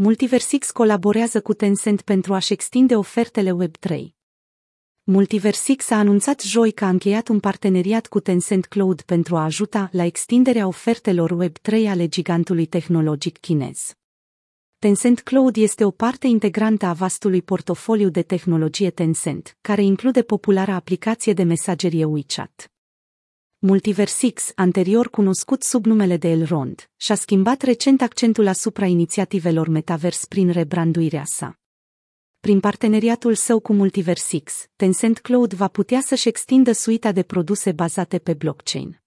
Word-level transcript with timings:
Multiversix 0.00 0.70
colaborează 0.70 1.40
cu 1.40 1.54
Tencent 1.54 2.02
pentru 2.02 2.34
a-și 2.34 2.52
extinde 2.52 2.96
ofertele 2.96 3.56
Web3. 3.56 4.06
Multiversix 5.02 5.90
a 5.90 5.98
anunțat 5.98 6.40
joi 6.40 6.72
că 6.72 6.84
a 6.84 6.88
încheiat 6.88 7.28
un 7.28 7.40
parteneriat 7.40 8.06
cu 8.06 8.20
Tencent 8.20 8.66
Cloud 8.66 9.02
pentru 9.02 9.36
a 9.36 9.44
ajuta 9.44 9.88
la 9.92 10.04
extinderea 10.04 10.66
ofertelor 10.66 11.36
Web3 11.44 11.88
ale 11.88 12.08
gigantului 12.08 12.66
tehnologic 12.66 13.38
chinez. 13.38 13.96
Tencent 14.78 15.20
Cloud 15.20 15.56
este 15.56 15.84
o 15.84 15.90
parte 15.90 16.26
integrantă 16.26 16.86
a 16.86 16.92
vastului 16.92 17.42
portofoliu 17.42 18.08
de 18.08 18.22
tehnologie 18.22 18.90
Tencent, 18.90 19.56
care 19.60 19.82
include 19.82 20.22
populara 20.22 20.74
aplicație 20.74 21.32
de 21.32 21.42
mesagerie 21.42 22.04
WeChat. 22.04 22.72
Multiversix, 23.60 24.52
anterior 24.54 25.08
cunoscut 25.10 25.62
sub 25.62 25.86
numele 25.86 26.16
de 26.16 26.28
Elrond, 26.28 26.90
și-a 26.96 27.14
schimbat 27.14 27.62
recent 27.62 28.00
accentul 28.00 28.46
asupra 28.46 28.86
inițiativelor 28.86 29.68
metavers 29.68 30.24
prin 30.24 30.50
rebranduirea 30.50 31.24
sa. 31.24 31.58
Prin 32.40 32.60
parteneriatul 32.60 33.34
său 33.34 33.60
cu 33.60 33.72
Multiversix, 33.72 34.66
Tencent 34.76 35.18
Cloud 35.18 35.52
va 35.52 35.68
putea 35.68 36.00
să-și 36.00 36.28
extindă 36.28 36.72
suita 36.72 37.12
de 37.12 37.22
produse 37.22 37.72
bazate 37.72 38.18
pe 38.18 38.34
blockchain. 38.34 39.00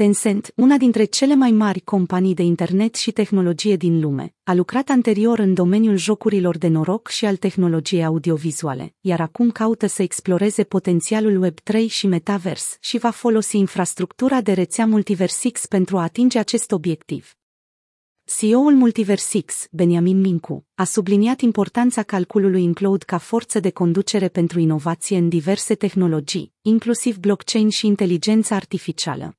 Tencent, 0.00 0.52
una 0.56 0.76
dintre 0.76 1.04
cele 1.04 1.34
mai 1.34 1.50
mari 1.50 1.80
companii 1.80 2.34
de 2.34 2.42
internet 2.42 2.94
și 2.94 3.10
tehnologie 3.10 3.76
din 3.76 4.00
lume, 4.00 4.34
a 4.42 4.54
lucrat 4.54 4.88
anterior 4.88 5.38
în 5.38 5.54
domeniul 5.54 5.96
jocurilor 5.96 6.58
de 6.58 6.68
noroc 6.68 7.08
și 7.08 7.24
al 7.24 7.36
tehnologiei 7.36 8.04
audiovizuale, 8.04 8.94
iar 9.00 9.20
acum 9.20 9.50
caută 9.50 9.86
să 9.86 10.02
exploreze 10.02 10.64
potențialul 10.64 11.50
Web3 11.50 11.86
și 11.88 12.06
Metavers 12.06 12.76
și 12.80 12.98
va 12.98 13.10
folosi 13.10 13.56
infrastructura 13.56 14.40
de 14.40 14.52
rețea 14.52 14.86
Multiversix 14.86 15.66
pentru 15.66 15.98
a 15.98 16.02
atinge 16.02 16.38
acest 16.38 16.72
obiectiv. 16.72 17.34
CEO-ul 18.24 18.74
Multiversix, 18.74 19.66
Benjamin 19.70 20.20
Mincu, 20.20 20.66
a 20.74 20.84
subliniat 20.84 21.40
importanța 21.40 22.02
calculului 22.02 22.64
în 22.64 22.72
cloud 22.72 23.02
ca 23.02 23.18
forță 23.18 23.60
de 23.60 23.70
conducere 23.70 24.28
pentru 24.28 24.58
inovație 24.58 25.18
în 25.18 25.28
diverse 25.28 25.74
tehnologii, 25.74 26.52
inclusiv 26.62 27.16
blockchain 27.18 27.68
și 27.68 27.86
inteligența 27.86 28.54
artificială. 28.54 29.34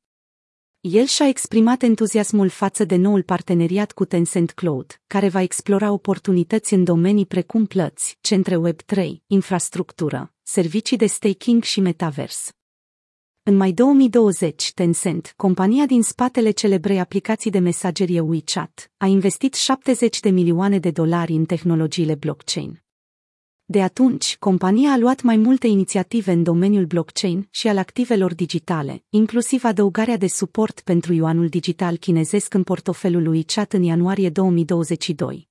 El 0.82 1.06
și-a 1.06 1.28
exprimat 1.28 1.82
entuziasmul 1.82 2.50
față 2.50 2.84
de 2.86 2.96
noul 2.96 3.24
parteneriat 3.24 3.92
cu 3.92 4.06
Tencent 4.06 4.52
Cloud, 4.52 5.02
care 5.08 5.30
va 5.30 5.42
explora 5.42 5.92
oportunități 5.92 6.74
în 6.74 6.84
domenii 6.84 7.26
precum 7.26 7.66
plăți, 7.66 8.18
centre 8.22 8.60
Web3, 8.62 9.10
infrastructură, 9.28 10.34
servicii 10.42 10.98
de 10.98 11.06
staking 11.06 11.64
și 11.64 11.80
metavers. 11.80 12.52
În 13.44 13.56
mai 13.56 13.72
2020, 13.72 14.72
Tencent, 14.74 15.34
compania 15.36 15.86
din 15.86 16.04
spatele 16.04 16.52
celebrei 16.52 17.00
aplicații 17.00 17.52
de 17.52 17.60
mesagerie 17.60 18.20
WeChat, 18.20 18.92
a 18.98 19.06
investit 19.06 19.54
70 19.54 20.20
de 20.20 20.30
milioane 20.30 20.80
de 20.80 20.92
dolari 20.92 21.34
în 21.34 21.46
tehnologiile 21.46 22.16
blockchain. 22.16 22.81
De 23.72 23.82
atunci, 23.82 24.38
compania 24.40 24.92
a 24.92 24.98
luat 24.98 25.22
mai 25.22 25.38
multe 25.38 25.68
inițiative 25.68 26.32
în 26.32 26.44
domeniul 26.44 26.86
blockchain 26.86 27.48
și 27.52 27.68
al 27.68 27.78
activelor 27.78 28.34
digitale, 28.34 29.04
inclusiv 29.10 29.64
adăugarea 29.64 30.18
de 30.18 30.28
suport 30.28 30.82
pentru 30.82 31.14
yuanul 31.14 31.48
digital 31.48 31.98
chinezesc 31.98 32.54
în 32.54 32.64
portofelul 32.64 33.24
lui 33.24 33.44
Chat 33.44 33.74
în 33.74 33.84
ianuarie 33.84 34.30
2022. 34.30 35.48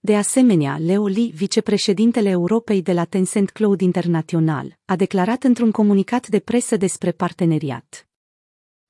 De 0.00 0.16
asemenea, 0.16 0.78
Leo 0.78 1.06
Li, 1.06 1.32
vicepreședintele 1.34 2.28
Europei 2.28 2.82
de 2.82 2.92
la 2.92 3.04
Tencent 3.04 3.50
Cloud 3.50 3.80
International, 3.80 4.78
a 4.84 4.96
declarat 4.96 5.42
într-un 5.42 5.70
comunicat 5.70 6.28
de 6.28 6.38
presă 6.38 6.76
despre 6.76 7.12
parteneriat. 7.12 8.08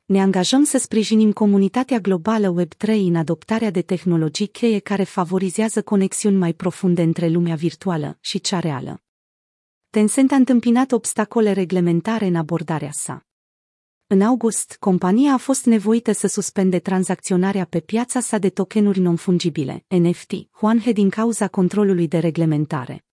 Ne 0.05 0.21
angajăm 0.21 0.65
să 0.65 0.79
sprijinim 0.79 1.33
comunitatea 1.33 1.99
globală 1.99 2.55
Web3 2.63 2.89
în 2.89 3.17
adoptarea 3.17 3.71
de 3.71 3.83
tehnologii 3.83 4.47
cheie 4.47 4.79
care 4.79 5.03
favorizează 5.03 5.83
conexiuni 5.83 6.37
mai 6.37 6.53
profunde 6.53 7.03
între 7.03 7.29
lumea 7.29 7.55
virtuală 7.55 8.19
și 8.21 8.41
cea 8.41 8.59
reală. 8.59 9.03
Tencent 9.91 10.33
a 10.33 10.35
întâmpinat 10.35 10.93
obstacole 10.93 11.53
reglementare 11.53 12.27
în 12.27 12.35
abordarea 12.35 12.91
sa. 12.93 13.27
În 14.07 14.23
august, 14.23 14.77
compania 14.81 15.33
a 15.33 15.37
fost 15.37 15.65
nevoită 15.67 16.13
să 16.13 16.27
suspende 16.27 16.79
tranzacționarea 16.79 17.65
pe 17.65 17.81
piața 17.81 18.21
sa 18.21 18.39
de 18.39 18.51
tokenuri 18.51 19.01
non-fungibile, 19.01 19.85
NFT, 19.89 20.33
Huanhe 20.51 20.93
din 20.93 21.11
cauza 21.11 21.49
controlului 21.49 22.09
de 22.09 22.19
reglementare. 22.19 23.05